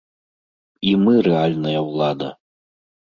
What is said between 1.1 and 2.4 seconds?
рэальная ўлада.